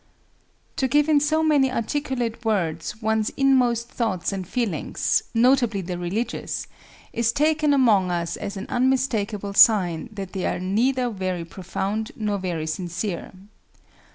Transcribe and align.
To 0.77 0.87
give 0.87 1.07
in 1.09 1.19
so 1.19 1.43
many 1.43 1.71
articulate 1.71 2.43
words 2.43 3.03
one's 3.03 3.29
inmost 3.37 3.87
thoughts 3.89 4.33
and 4.33 4.47
feelings—notably 4.47 5.81
the 5.81 5.99
religious—is 5.99 7.31
taken 7.31 7.71
among 7.71 8.09
us 8.09 8.35
as 8.35 8.57
an 8.57 8.65
unmistakable 8.67 9.53
sign 9.53 10.09
that 10.11 10.33
they 10.33 10.47
are 10.47 10.57
neither 10.59 11.11
very 11.11 11.45
profound 11.45 12.13
nor 12.15 12.39
very 12.39 12.65
sincere. 12.65 13.31